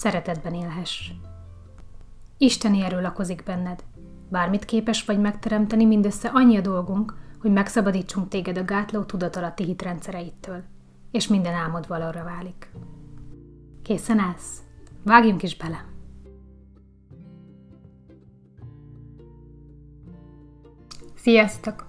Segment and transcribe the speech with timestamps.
[0.00, 1.10] szeretetben élhess.
[2.38, 3.84] Isteni erő lakozik benned.
[4.28, 10.62] Bármit képes vagy megteremteni, mindössze annyi a dolgunk, hogy megszabadítsunk téged a gátló tudatalatti hitrendszereittől,
[11.10, 12.70] és minden álmod valóra válik.
[13.82, 14.58] Készen állsz?
[15.04, 15.84] Vágjunk is bele!
[21.14, 21.86] Sziasztok!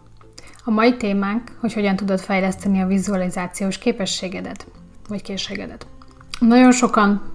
[0.64, 4.72] A mai témánk, hogy hogyan tudod fejleszteni a vizualizációs képességedet,
[5.08, 5.88] vagy készségedet.
[6.40, 7.31] Nagyon sokan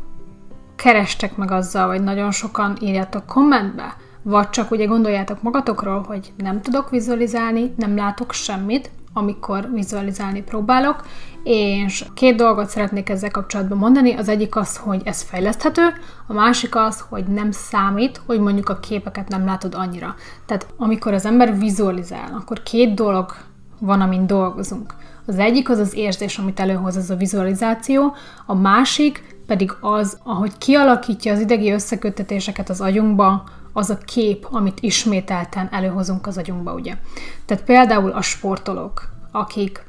[0.77, 6.60] kerestek meg azzal, vagy nagyon sokan írjátok kommentbe, vagy csak ugye gondoljátok magatokról, hogy nem
[6.60, 11.04] tudok vizualizálni, nem látok semmit, amikor vizualizálni próbálok,
[11.42, 14.14] és két dolgot szeretnék ezzel kapcsolatban mondani.
[14.14, 15.82] Az egyik az, hogy ez fejleszthető,
[16.27, 20.14] a másik az, hogy nem számít, hogy mondjuk a képeket nem látod annyira.
[20.47, 23.34] Tehát amikor az ember vizualizál, akkor két dolog
[23.78, 24.94] van, amin dolgozunk.
[25.27, 28.14] Az egyik az az érzés, amit előhoz ez a vizualizáció,
[28.47, 34.81] a másik pedig az, ahogy kialakítja az idegi összeköttetéseket az agyunkba, az a kép, amit
[34.81, 36.94] ismételten előhozunk az agyunkba, ugye.
[37.44, 39.84] Tehát például a sportolók, akik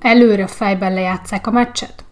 [0.00, 2.04] előre fejben lejátszák a meccset,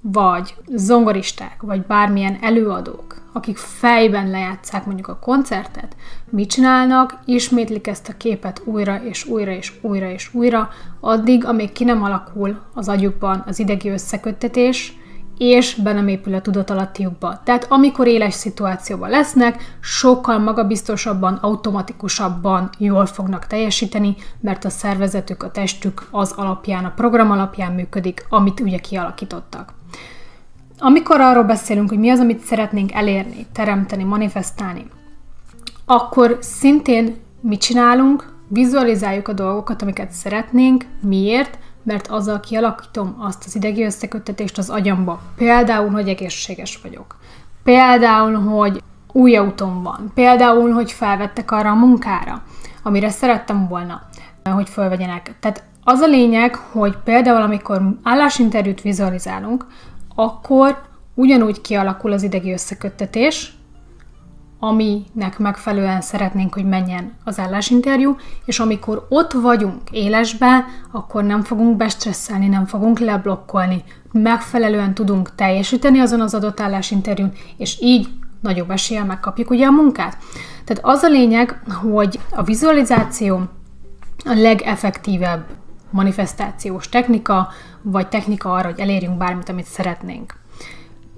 [0.00, 5.96] vagy zongoristák, vagy bármilyen előadók, akik fejben lejátszák mondjuk a koncertet,
[6.30, 7.18] mit csinálnak?
[7.24, 10.68] Ismétlik ezt a képet újra és újra és újra és újra,
[11.00, 14.98] addig, amíg ki nem alakul az agyukban az idegi összeköttetés,
[15.42, 17.40] és be nem épül a tudatalattiukba.
[17.44, 25.50] Tehát amikor éles szituációban lesznek, sokkal magabiztosabban, automatikusabban jól fognak teljesíteni, mert a szervezetük, a
[25.50, 29.72] testük az alapján, a program alapján működik, amit ugye kialakítottak.
[30.78, 34.86] Amikor arról beszélünk, hogy mi az, amit szeretnénk elérni, teremteni, manifestálni,
[35.84, 38.32] akkor szintén mit csinálunk?
[38.48, 45.20] Vizualizáljuk a dolgokat, amiket szeretnénk, miért, mert azzal kialakítom azt az idegi összeköttetést az agyamba.
[45.36, 47.16] Például, hogy egészséges vagyok.
[47.62, 48.82] Például, hogy
[49.12, 50.10] új autóm van.
[50.14, 52.42] Például, hogy felvettek arra a munkára,
[52.82, 54.02] amire szerettem volna,
[54.44, 55.34] hogy fölvegyenek.
[55.40, 59.66] Tehát az a lényeg, hogy például, amikor állásinterjút vizualizálunk,
[60.14, 60.82] akkor
[61.14, 63.54] ugyanúgy kialakul az idegi összeköttetés,
[64.60, 71.76] aminek megfelelően szeretnénk, hogy menjen az állásinterjú, és amikor ott vagyunk élesben, akkor nem fogunk
[71.76, 78.08] bestresszelni, nem fogunk leblokkolni, megfelelően tudunk teljesíteni azon az adott állásinterjún, és így
[78.40, 80.16] nagyobb eséllyel megkapjuk ugye a munkát.
[80.64, 83.40] Tehát az a lényeg, hogy a vizualizáció
[84.24, 85.46] a legeffektívebb
[85.90, 87.48] manifestációs technika,
[87.82, 90.39] vagy technika arra, hogy elérjünk bármit, amit szeretnénk.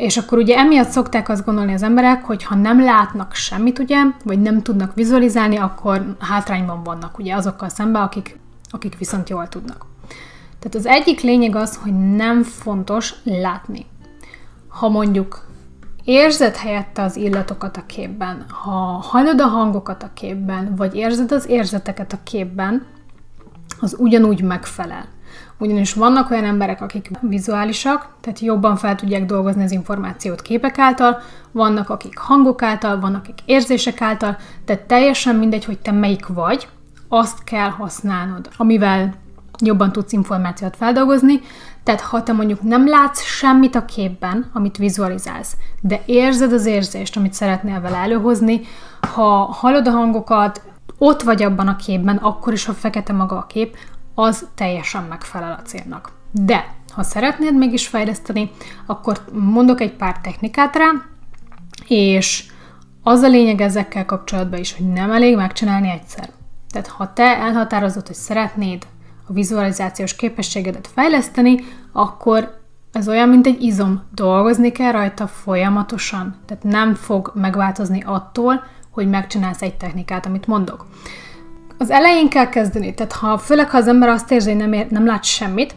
[0.02, 4.02] És akkor ugye emiatt szokták azt gondolni az emberek, hogy ha nem látnak semmit, ugye,
[4.24, 8.38] vagy nem tudnak vizualizálni, akkor hátrányban vannak ugye azokkal szemben, akik,
[8.70, 9.86] akik viszont jól tudnak.
[10.58, 13.86] Tehát az egyik lényeg az, hogy nem fontos látni.
[14.68, 15.46] Ha mondjuk
[16.04, 21.48] érzed helyette az illatokat a képben, ha hallod a hangokat a képben, vagy érzed az
[21.48, 22.86] érzeteket a képben,
[23.80, 25.04] az ugyanúgy megfelel.
[25.62, 31.20] Ugyanis vannak olyan emberek, akik vizuálisak, tehát jobban fel tudják dolgozni az információt képek által,
[31.52, 36.68] vannak akik hangok által, vannak akik érzések által, tehát teljesen mindegy, hogy te melyik vagy,
[37.08, 39.14] azt kell használnod, amivel
[39.60, 41.40] jobban tudsz információt feldolgozni,
[41.82, 47.16] tehát ha te mondjuk nem látsz semmit a képben, amit vizualizálsz, de érzed az érzést,
[47.16, 48.60] amit szeretnél vele előhozni,
[49.14, 50.62] ha hallod a hangokat,
[50.98, 53.76] ott vagy abban a képben, akkor is, ha fekete maga a kép,
[54.14, 56.12] az teljesen megfelel a célnak.
[56.30, 58.50] De ha szeretnéd mégis fejleszteni,
[58.86, 60.90] akkor mondok egy pár technikát rá,
[61.86, 62.44] és
[63.02, 66.30] az a lényeg ezekkel kapcsolatban is, hogy nem elég megcsinálni egyszer.
[66.70, 68.86] Tehát ha te elhatározod, hogy szeretnéd
[69.26, 71.58] a vizualizációs képességedet fejleszteni,
[71.92, 72.60] akkor
[72.92, 74.02] Ez olyan, mint egy izom.
[74.14, 76.36] Dolgozni kell rajta folyamatosan.
[76.46, 80.86] Tehát nem fog megváltozni attól, hogy megcsinálsz egy technikát, amit mondok.
[81.82, 84.90] Az elején kell kezdeni, tehát ha főleg ha az ember azt érzi, hogy nem, ér,
[84.90, 85.74] nem lát semmit,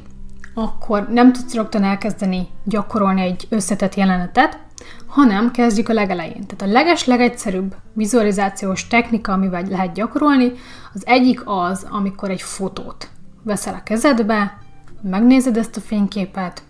[0.53, 4.59] akkor nem tudsz rögtön elkezdeni gyakorolni egy összetett jelenetet,
[5.07, 6.45] hanem kezdjük a legelején.
[6.47, 10.51] Tehát a leges legegyszerűbb vizualizációs technika, amivel lehet gyakorolni,
[10.93, 13.09] az egyik az, amikor egy fotót
[13.43, 14.57] veszel a kezedbe,
[15.01, 16.63] megnézed ezt a fényképet,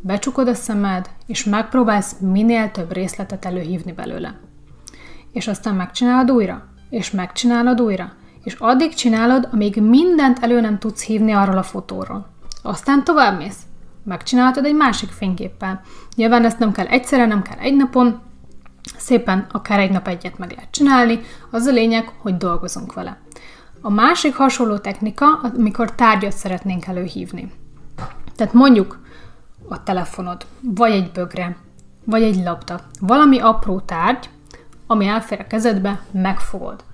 [0.00, 4.34] becsukod a szemed, és megpróbálsz minél több részletet előhívni belőle.
[5.32, 8.12] És aztán megcsinálod újra, és megcsinálod újra,
[8.46, 12.26] és addig csinálod, amíg mindent elő nem tudsz hívni arról a fotóról.
[12.62, 13.58] Aztán tovább mész.
[14.04, 15.80] Megcsinálhatod egy másik fényképpel.
[16.14, 18.20] Nyilván ezt nem kell egyszerre, nem kell egy napon,
[18.96, 21.20] szépen akár egy nap egyet meg lehet csinálni,
[21.50, 23.18] az a lényeg, hogy dolgozunk vele.
[23.80, 27.52] A másik hasonló technika, amikor tárgyat szeretnénk előhívni.
[28.36, 29.00] Tehát mondjuk
[29.68, 31.56] a telefonod, vagy egy bögre,
[32.04, 34.28] vagy egy labda, valami apró tárgy,
[34.86, 36.84] ami elfér a kezedbe, megfogod.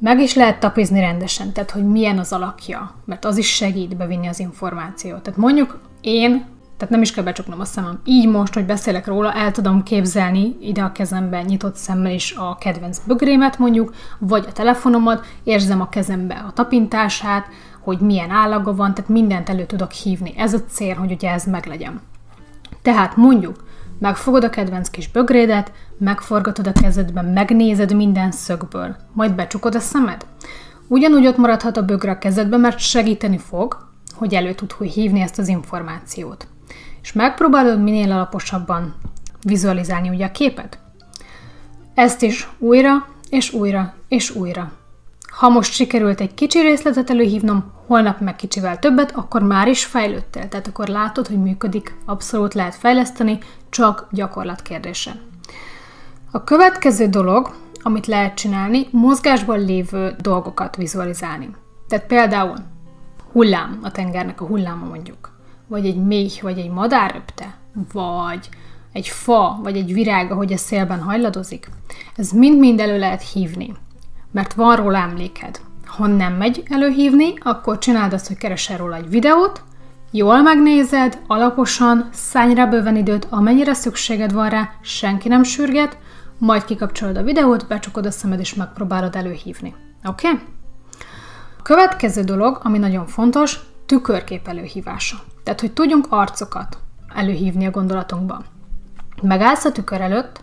[0.00, 4.26] Meg is lehet tapizni rendesen, tehát hogy milyen az alakja, mert az is segít bevinni
[4.26, 5.22] az információt.
[5.22, 6.44] Tehát mondjuk én,
[6.76, 10.56] tehát nem is kell becsuknom a szemem, így most, hogy beszélek róla, el tudom képzelni
[10.60, 15.88] ide a kezembe nyitott szemmel is a kedvenc bögrémet mondjuk, vagy a telefonomat, érzem a
[15.88, 17.46] kezembe a tapintását,
[17.80, 20.34] hogy milyen állaga van, tehát mindent elő tudok hívni.
[20.36, 22.00] Ez a cél, hogy ugye ez meglegyen.
[22.82, 23.64] Tehát mondjuk,
[24.00, 30.26] megfogod a kedvenc kis bögrédet, megforgatod a kezedben, megnézed minden szögből, majd becsukod a szemed.
[30.88, 35.38] Ugyanúgy ott maradhat a bögre a kezedben, mert segíteni fog, hogy elő tud hívni ezt
[35.38, 36.46] az információt.
[37.02, 38.94] És megpróbálod minél alaposabban
[39.42, 40.78] vizualizálni ugye a képet.
[41.94, 44.72] Ezt is újra, és újra, és újra.
[45.40, 50.48] Ha most sikerült egy kicsi részletet előhívnom, holnap meg kicsivel többet, akkor már is fejlődtél.
[50.48, 53.38] Tehát akkor látod, hogy működik, abszolút lehet fejleszteni,
[53.68, 55.12] csak gyakorlat kérdése.
[56.30, 61.50] A következő dolog, amit lehet csinálni, mozgásban lévő dolgokat vizualizálni.
[61.88, 62.56] Tehát például
[63.32, 65.32] hullám, a tengernek a hulláma mondjuk,
[65.66, 67.54] vagy egy méh, vagy egy madárröpte,
[67.92, 68.48] vagy
[68.92, 71.68] egy fa, vagy egy virág, ahogy a szélben hajladozik.
[72.16, 73.74] Ez mind-mind elő lehet hívni,
[74.30, 75.60] mert van róla emléked.
[75.86, 79.62] Ha nem megy előhívni, akkor csináld azt, hogy keresel róla egy videót,
[80.10, 85.98] jól megnézed, alaposan, szállj rá bőven időt, amennyire szükséged van rá, senki nem sürget,
[86.38, 89.74] majd kikapcsolod a videót, becsukod a szemed és megpróbálod előhívni.
[90.04, 90.28] Oké?
[90.28, 90.40] Okay?
[91.58, 95.16] A következő dolog, ami nagyon fontos, tükörkép előhívása.
[95.44, 96.78] Tehát, hogy tudjunk arcokat
[97.14, 98.44] előhívni a gondolatunkban.
[99.22, 100.42] Megállsz a tükör előtt,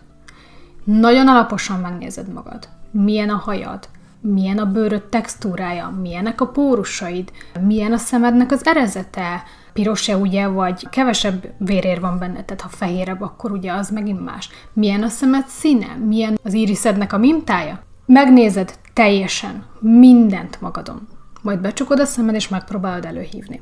[0.84, 2.68] nagyon alaposan megnézed magad.
[3.04, 3.88] Milyen a hajad,
[4.20, 9.42] milyen a bőröd textúrája, milyenek a pórusaid, milyen a szemednek az erezete,
[9.72, 14.48] piros-e ugye, vagy kevesebb vérér van benne, tehát ha fehérebb, akkor ugye az megint más.
[14.72, 17.82] Milyen a szemed színe, milyen az iriszednek a mintája.
[18.06, 21.08] Megnézed teljesen mindent magadon.
[21.42, 23.60] Majd becsukod a szemed, és megpróbálod előhívni.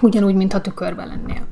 [0.00, 1.46] Ugyanúgy, mintha tükörbe lennél.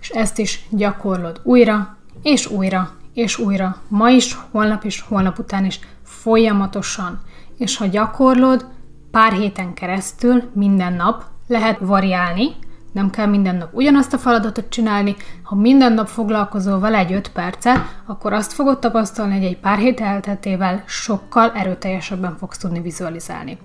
[0.00, 3.76] És ezt is gyakorlod újra, és újra, és újra.
[3.88, 5.80] Ma is, holnap is, holnap után is,
[6.24, 7.20] folyamatosan.
[7.58, 8.66] És ha gyakorlod,
[9.10, 12.46] pár héten keresztül, minden nap lehet variálni,
[12.92, 17.28] nem kell minden nap ugyanazt a feladatot csinálni, ha minden nap foglalkozol vele egy 5
[17.28, 23.58] percet, akkor azt fogod tapasztalni, hogy egy pár hét elteltével sokkal erőteljesebben fogsz tudni vizualizálni.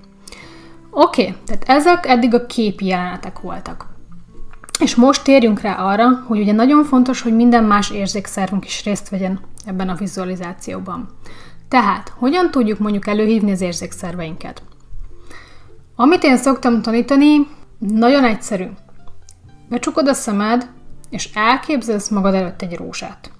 [0.91, 3.86] Oké, okay, tehát ezek eddig a képi jelenetek voltak.
[4.79, 9.10] És most térjünk rá arra, hogy ugye nagyon fontos, hogy minden más érzékszervünk is részt
[9.10, 11.10] vegyen ebben a vizualizációban.
[11.69, 14.63] Tehát, hogyan tudjuk mondjuk előhívni az érzékszerveinket?
[15.95, 17.47] Amit én szoktam tanítani,
[17.79, 18.67] nagyon egyszerű.
[19.69, 20.69] Becsukod a szemed,
[21.09, 23.31] és elképzelsz magad előtt egy rózsát.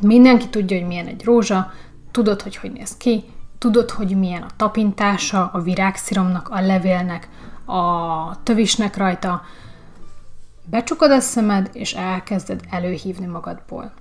[0.00, 1.70] Mindenki tudja, hogy milyen egy rózsa,
[2.10, 3.24] tudod, hogy hogy néz ki,
[3.58, 7.28] tudod, hogy milyen a tapintása, a virágsziromnak, a levélnek,
[7.64, 9.42] a tövisnek rajta.
[10.64, 13.92] Becsukod a szemed, és elkezded előhívni magadból.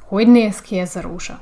[0.00, 1.40] Hogy néz ki ez a rózsa?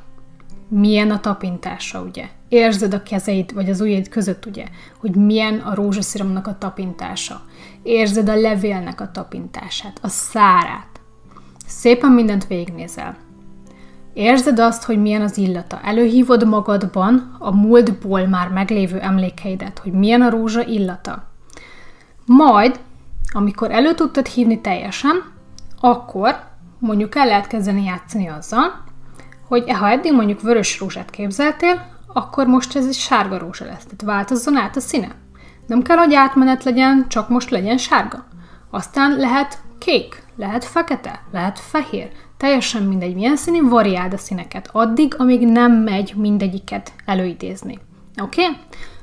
[0.68, 2.28] Milyen a tapintása, ugye?
[2.48, 4.64] Érzed a kezeid, vagy az ujjaid között, ugye,
[4.98, 7.40] hogy milyen a rózsasziromnak a tapintása.
[7.82, 11.00] Érzed a levélnek a tapintását, a szárát.
[11.66, 13.16] Szépen mindent végignézel.
[14.12, 15.80] Érzed azt, hogy milyen az illata.
[15.82, 21.28] Előhívod magadban a múltból már meglévő emlékeidet, hogy milyen a rózsa illata.
[22.26, 22.80] Majd,
[23.32, 25.22] amikor elő tudtad hívni teljesen,
[25.80, 26.46] akkor
[26.78, 28.87] mondjuk el lehet kezdeni játszani azzal,
[29.49, 33.85] hogy ha eddig mondjuk vörös rózsát képzeltél, akkor most ez egy sárga rózsa lesz.
[33.85, 35.14] Tehát változzon át a színe.
[35.67, 38.26] Nem kell, hogy átmenet legyen, csak most legyen sárga.
[38.71, 45.14] Aztán lehet kék, lehet fekete, lehet fehér, teljesen mindegy, milyen színű, variáld a színeket addig,
[45.19, 47.78] amíg nem megy mindegyiket előidézni.
[48.23, 48.43] Oké?
[48.43, 48.57] Okay?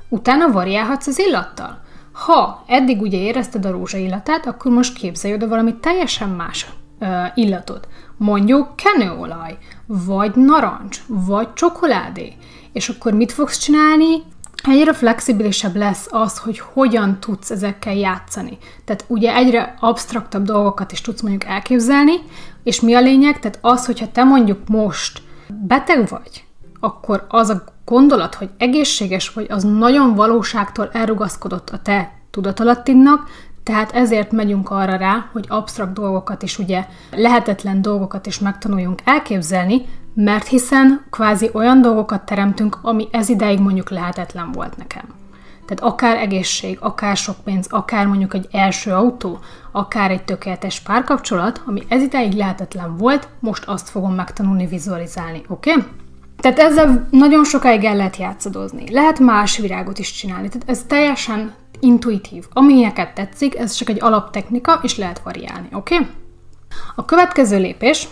[0.08, 1.84] Utána variálhatsz az illattal.
[2.12, 6.66] Ha eddig ugye érezted a rózsa illatát, akkor most képzelj oda valami teljesen más
[7.00, 7.88] uh, illatot.
[8.16, 12.32] Mondjuk kenőolaj, vagy narancs, vagy csokoládé.
[12.72, 14.22] És akkor mit fogsz csinálni?
[14.70, 18.58] egyre flexibilisebb lesz az, hogy hogyan tudsz ezekkel játszani.
[18.84, 22.14] Tehát ugye egyre absztraktabb dolgokat is tudsz mondjuk elképzelni,
[22.62, 23.40] és mi a lényeg?
[23.40, 26.44] Tehát az, hogyha te mondjuk most beteg vagy,
[26.80, 33.28] akkor az a gondolat, hogy egészséges vagy, az nagyon valóságtól elrugaszkodott a te tudatalattinnak,
[33.66, 39.86] tehát ezért megyünk arra rá, hogy absztrakt dolgokat is ugye lehetetlen dolgokat is megtanuljunk elképzelni,
[40.14, 45.04] mert hiszen kvázi olyan dolgokat teremtünk, ami ez ideig mondjuk lehetetlen volt nekem.
[45.66, 49.38] Tehát akár egészség, akár sok pénz, akár mondjuk egy első autó,
[49.72, 55.70] akár egy tökéletes párkapcsolat, ami ez ideig lehetetlen volt, most azt fogom megtanulni vizualizálni, oké?
[55.70, 55.84] Okay?
[56.40, 58.90] Tehát ezzel nagyon sokáig el lehet játszadozni.
[58.90, 60.48] Lehet más virágot is csinálni.
[60.48, 62.44] Tehát ez teljesen intuitív.
[62.52, 65.94] Ami neked tetszik, ez csak egy alaptechnika, és lehet variálni, oké?
[65.94, 66.06] Okay?
[66.94, 68.08] A következő lépés,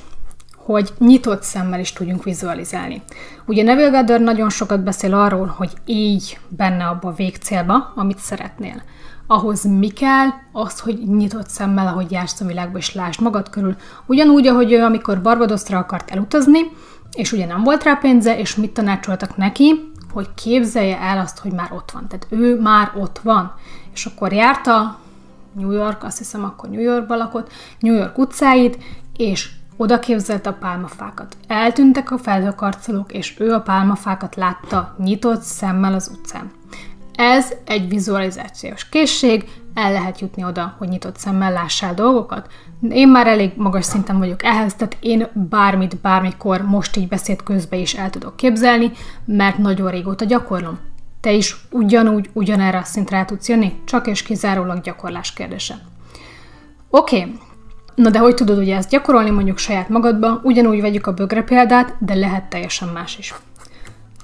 [0.57, 3.03] hogy nyitott szemmel is tudjunk vizualizálni.
[3.47, 8.83] Ugye Neville Goddard nagyon sokat beszél arról, hogy így benne abba a végcélba, amit szeretnél.
[9.27, 10.29] Ahhoz mi kell?
[10.53, 13.77] Az, hogy nyitott szemmel, ahogy jársz a világba, és lásd magad körül.
[14.07, 16.61] Ugyanúgy, ahogy ő, amikor Barbadosra akart elutazni,
[17.13, 21.53] és ugye nem volt rá pénze, és mit tanácsoltak neki, hogy képzelje el azt, hogy
[21.53, 22.09] már ott van.
[22.09, 23.53] Tehát ő már ott van.
[23.93, 24.99] És akkor járta
[25.53, 28.79] New York, azt hiszem akkor New Yorkban lakott, New York utcáit,
[29.17, 31.37] és oda képzelte a pálmafákat.
[31.47, 36.51] Eltűntek a felhőkarcolók, és ő a pálmafákat látta nyitott szemmel az utcán.
[37.15, 42.51] Ez egy vizualizációs készség, el lehet jutni oda, hogy nyitott szemmel lássál dolgokat.
[42.89, 47.79] Én már elég magas szinten vagyok ehhez, tehát én bármit, bármikor, most így beszéd közben
[47.79, 48.93] is el tudok képzelni,
[49.25, 50.79] mert nagyon régóta gyakorlom.
[51.21, 55.79] Te is ugyanúgy, ugyanerre a szintre el tudsz jönni, csak és kizárólag gyakorlás kérdése.
[56.91, 57.39] Oké, okay.
[57.95, 61.95] Na de hogy tudod ugye ezt gyakorolni mondjuk saját magadba, ugyanúgy vegyük a bögre példát,
[61.99, 63.35] de lehet teljesen más is.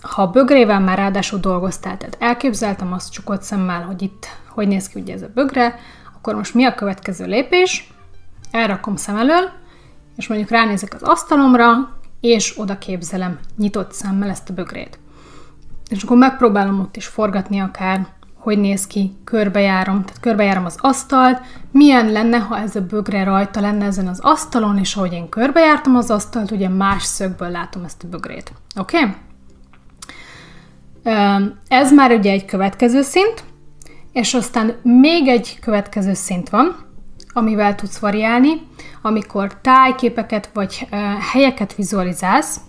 [0.00, 4.88] Ha a bögrével már ráadásul dolgoztál, tehát elképzeltem azt csukott szemmel, hogy itt hogy néz
[4.88, 5.78] ki ugye ez a bögre,
[6.16, 7.92] akkor most mi a következő lépés?
[8.50, 9.50] Elrakom szem elől,
[10.16, 14.99] és mondjuk ránézek az asztalomra, és oda képzelem nyitott szemmel ezt a bögrét.
[15.88, 18.07] És akkor megpróbálom ott is forgatni akár
[18.40, 21.40] hogy néz ki, körbejárom, tehát körbejárom az asztalt,
[21.73, 25.97] milyen lenne, ha ez a bögre rajta lenne ezen az asztalon, és ahogy én körbejártam
[25.97, 28.52] az asztalt, ugye más szögből látom ezt a bögrét.
[28.76, 28.99] Oké?
[28.99, 29.14] Okay?
[31.69, 33.45] Ez már ugye egy következő szint,
[34.12, 36.76] és aztán még egy következő szint van,
[37.33, 38.67] amivel tudsz variálni,
[39.02, 40.88] amikor tájképeket vagy
[41.33, 42.61] helyeket vizualizálsz,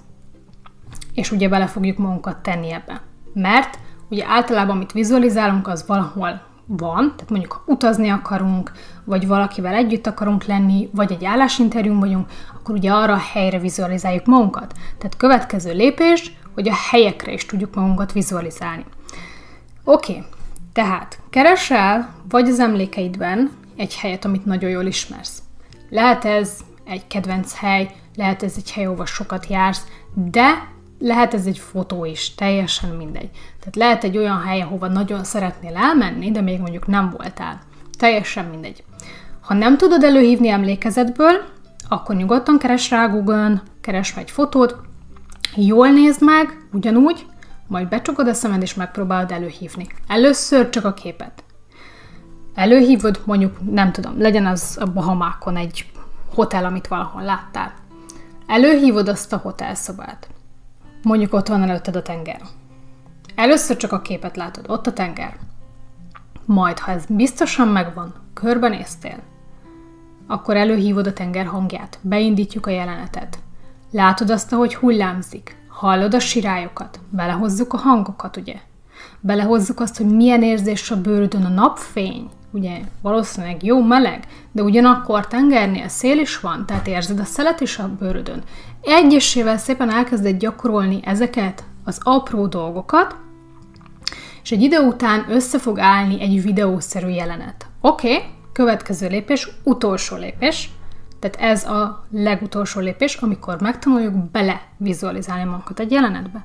[1.14, 3.02] és ugye bele fogjuk magunkat tenni ebbe.
[3.34, 3.78] Mert
[4.12, 8.72] Ugye általában, amit vizualizálunk, az valahol van, tehát mondjuk ha utazni akarunk,
[9.04, 14.26] vagy valakivel együtt akarunk lenni, vagy egy állásinterjún vagyunk, akkor ugye arra a helyre vizualizáljuk
[14.26, 14.74] magunkat.
[14.98, 18.86] Tehát következő lépés, hogy a helyekre is tudjuk magunkat vizualizálni.
[19.84, 20.26] Oké, okay.
[20.74, 25.42] Tehát keresel vagy az emlékeidben egy helyet, amit nagyon jól ismersz.
[25.90, 31.46] Lehet ez egy kedvenc hely, lehet ez egy hely, ahova sokat jársz, de lehet ez
[31.46, 33.30] egy fotó is, teljesen mindegy.
[33.60, 37.62] Tehát lehet egy olyan hely, ahova nagyon szeretnél elmenni, de még mondjuk nem voltál.
[37.98, 38.84] Teljesen mindegy.
[39.42, 41.44] Ha nem tudod előhívni emlékezetből,
[41.90, 44.76] akkor nyugodtan keres rá Google-on, keres egy fotót,
[45.56, 47.26] jól nézd meg, ugyanúgy,
[47.72, 49.88] majd becsukod a szemed és megpróbálod előhívni.
[50.08, 51.44] Először csak a képet.
[52.54, 55.92] Előhívod, mondjuk, nem tudom, legyen az a Bahamákon egy
[56.34, 57.74] hotel, amit valahol láttál.
[58.48, 60.30] Előhívod azt a hotelszobát.
[61.04, 62.42] Mondjuk ott van előtted a tenger.
[63.36, 65.38] Először csak a képet látod, ott a tenger.
[66.46, 69.20] Majd, ha ez biztosan megvan, körbenéztél,
[70.28, 73.40] akkor előhívod a tenger hangját, beindítjuk a jelenetet.
[73.92, 78.56] Látod azt, ahogy hullámzik, hallod a sirályokat, belehozzuk a hangokat, ugye?
[79.20, 85.28] Belehozzuk azt, hogy milyen érzés a bőrödön a napfény, ugye valószínűleg jó meleg, de ugyanakkor
[85.28, 88.44] tengernél szél is van, tehát érzed a szelet is a bőrödön.
[88.82, 93.16] Egyesével szépen elkezded gyakorolni ezeket az apró dolgokat,
[94.44, 97.66] és egy idő után össze fog állni egy videószerű jelenet.
[97.82, 100.70] Oké, okay, következő lépés, utolsó lépés,
[101.22, 106.44] tehát ez a legutolsó lépés, amikor megtanuljuk bele vizualizálni magunkat egy jelenetbe.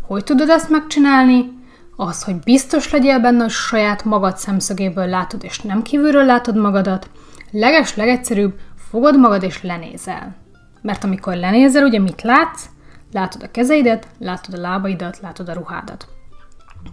[0.00, 1.60] Hogy tudod ezt megcsinálni?
[1.96, 7.10] Az, hogy biztos legyél benne, hogy saját magad szemszögéből látod, és nem kívülről látod magadat.
[7.50, 8.58] Leges, legegyszerűbb,
[8.90, 10.34] fogod magad és lenézel.
[10.82, 12.64] Mert amikor lenézel, ugye mit látsz?
[13.12, 16.08] Látod a kezeidet, látod a lábaidat, látod a ruhádat.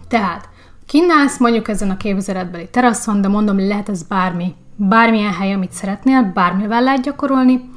[0.08, 0.48] Tehát,
[0.86, 4.54] kinnálsz mondjuk ezen a képzeletbeli teraszon, de mondom, lehet ez bármi,
[4.88, 7.70] bármilyen hely, amit szeretnél, bármivel lehet gyakorolni,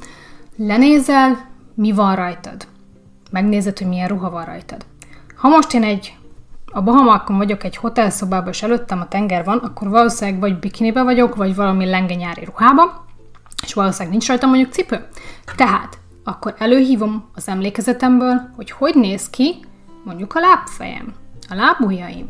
[0.56, 2.66] lenézel, mi van rajtad.
[3.30, 4.86] Megnézed, hogy milyen ruha van rajtad.
[5.36, 6.16] Ha most én egy
[6.72, 11.34] a Bahamákon vagyok egy hotelszobában, és előttem a tenger van, akkor valószínűleg vagy bikinibe vagyok,
[11.34, 13.04] vagy valami lengenyári ruhába,
[13.62, 15.06] és valószínűleg nincs rajtam mondjuk cipő.
[15.56, 19.64] Tehát akkor előhívom az emlékezetemből, hogy hogy néz ki
[20.04, 21.14] mondjuk a lábfejem,
[21.48, 22.28] a lábujjaim.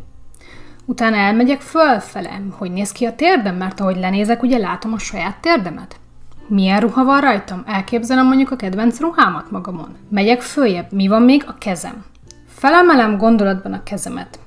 [0.85, 5.37] Utána elmegyek fölfele, hogy néz ki a térdem, mert ahogy lenézek, ugye látom a saját
[5.37, 5.99] térdemet.
[6.47, 7.63] Milyen ruha van rajtam?
[7.65, 9.95] Elképzelem mondjuk a kedvenc ruhámat magamon.
[10.09, 11.43] Megyek följebb, mi van még?
[11.47, 12.05] A kezem.
[12.47, 14.39] Felemelem gondolatban a kezemet.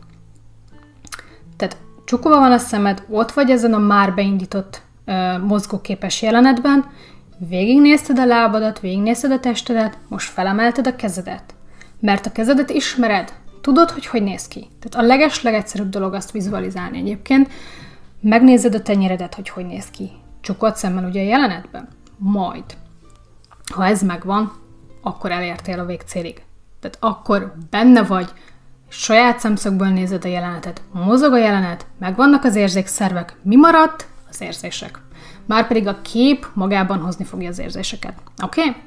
[1.57, 6.85] Tehát csukva van a szemed, ott vagy ezen a már beindított ö, mozgóképes jelenetben,
[7.39, 11.55] végignézted a lábadat, végignézted a testedet, most felemelted a kezedet.
[12.01, 14.69] Mert a kezedet ismered, tudod, hogy hogy néz ki.
[14.81, 17.51] Tehát a leges-legegyszerűbb dolog azt vizualizálni egyébként,
[18.21, 20.11] megnézed a tenyeredet, hogy hogy néz ki.
[20.41, 21.89] Csukott szemmel ugye a jelenetben.
[22.17, 22.65] Majd,
[23.75, 24.53] ha ez megvan,
[25.03, 26.43] akkor elértél a végcélig.
[26.81, 28.33] Tehát akkor benne vagy,
[28.89, 34.07] saját szemszögből nézed a jelenetet, mozog a jelenet, megvannak az érzékszervek, mi maradt?
[34.31, 34.99] Az érzések.
[35.47, 38.15] Márpedig a kép magában hozni fogja az érzéseket.
[38.43, 38.61] Oké?
[38.61, 38.83] Okay?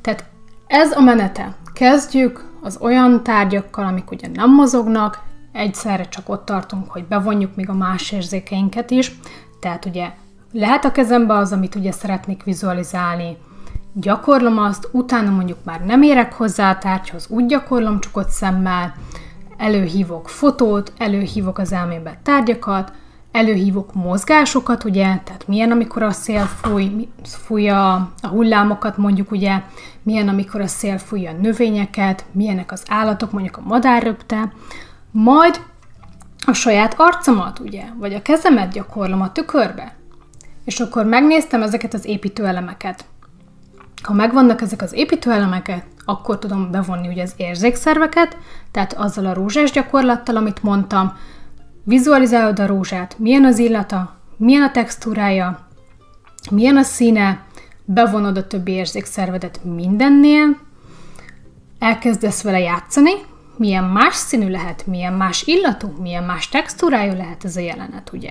[0.00, 0.24] Tehát
[0.66, 1.56] ez a menete.
[1.72, 7.68] Kezdjük az olyan tárgyakkal, amik ugye nem mozognak, egyszerre csak ott tartunk, hogy bevonjuk még
[7.68, 9.18] a más érzékeinket is.
[9.60, 10.12] Tehát ugye
[10.52, 13.36] lehet a kezembe az, amit ugye szeretnék vizualizálni,
[13.92, 18.94] gyakorlom azt, utána mondjuk már nem érek hozzá a tárgyhoz, úgy gyakorlom csukott szemmel,
[19.56, 22.92] előhívok fotót, előhívok az elmébe tárgyakat,
[23.32, 29.62] előhívok mozgásokat, ugye, tehát milyen, amikor a szél fúj, fújja a hullámokat, mondjuk ugye,
[30.02, 34.52] milyen, amikor a szél fújja a növényeket, milyenek az állatok, mondjuk a madár röpte,
[35.10, 35.60] majd
[36.46, 39.94] a saját arcomat, ugye, vagy a kezemet gyakorlom a tükörbe.
[40.64, 43.04] És akkor megnéztem ezeket az építőelemeket.
[44.02, 48.36] Ha megvannak ezek az építőelemeket, akkor tudom bevonni ugye az érzékszerveket,
[48.70, 51.16] tehát azzal a rózsás gyakorlattal, amit mondtam,
[51.84, 55.66] vizualizálod a rózsát, milyen az illata, milyen a textúrája,
[56.50, 57.44] milyen a színe,
[57.84, 60.56] bevonod a többi érzékszervedet mindennél,
[61.78, 63.12] elkezdesz vele játszani,
[63.56, 68.30] milyen más színű lehet, milyen más illatú, milyen más textúrájú lehet ez a jelenet, ugye.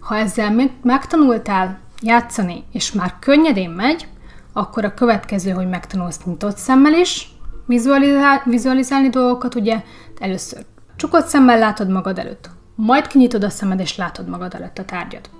[0.00, 4.08] Ha ezzel megtanultál játszani, és már könnyedén megy,
[4.52, 7.28] akkor a következő, hogy megtanulsz nyitott szemmel is
[7.66, 9.82] vizualizál, vizualizálni dolgokat, ugye?
[10.18, 10.64] Először
[10.96, 12.50] csukott szemmel látod magad előtt,
[12.80, 15.30] majd kinyitod a szemed és látod magad előtt a tárgyat.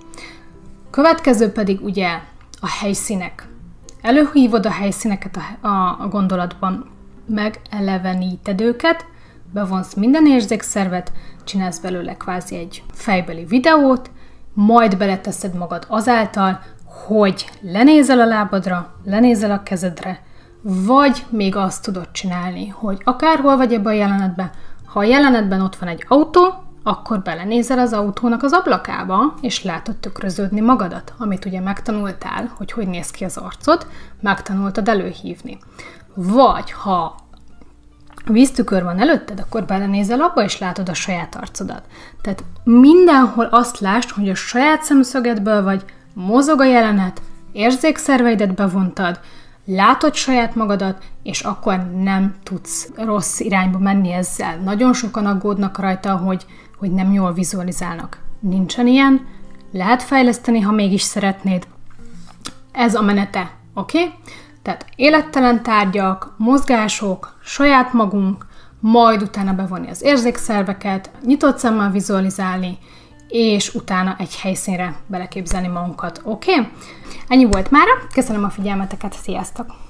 [0.91, 2.09] Következő pedig ugye
[2.61, 3.49] a helyszínek.
[4.03, 6.91] Előhívod a helyszíneket a, a, gondolatban,
[7.27, 9.05] megeleveníted őket,
[9.53, 11.13] bevonsz minden érzékszervet,
[11.45, 14.11] csinálsz belőle kvázi egy fejbeli videót,
[14.53, 16.61] majd beleteszed magad azáltal,
[17.07, 20.23] hogy lenézel a lábadra, lenézel a kezedre,
[20.63, 24.51] vagy még azt tudod csinálni, hogy akárhol vagy ebben a jelenetben,
[24.85, 29.97] ha a jelenetben ott van egy autó, akkor belenézel az autónak az ablakába, és látod
[29.97, 33.87] tükröződni magadat, amit ugye megtanultál, hogy hogy néz ki az arcod,
[34.21, 35.59] megtanultad előhívni.
[36.15, 37.15] Vagy ha
[38.27, 41.83] víztükör van előtted, akkor belenézel abba, és látod a saját arcodat.
[42.23, 49.21] Tehát mindenhol azt lásd, hogy a saját szemszögedből vagy mozog a jelenet, érzékszerveidet bevontad,
[49.65, 54.57] látod saját magadat, és akkor nem tudsz rossz irányba menni ezzel.
[54.57, 56.47] Nagyon sokan aggódnak rajta, hogy,
[56.81, 58.19] hogy nem jól vizualizálnak.
[58.41, 59.27] Nincsen ilyen,
[59.73, 61.67] lehet fejleszteni, ha mégis szeretnéd.
[62.73, 63.99] Ez a menete, oké?
[63.99, 64.15] Okay?
[64.63, 68.47] Tehát élettelen tárgyak, mozgások, saját magunk,
[68.81, 72.79] majd utána bevonni az érzékszerveket, nyitott szemmel vizualizálni,
[73.29, 76.21] és utána egy helyszínre beleképzelni magunkat.
[76.25, 76.53] Oké?
[76.53, 76.69] Okay?
[77.29, 77.87] Ennyi volt már.
[78.15, 79.90] Köszönöm a figyelmeteket, sziasztok!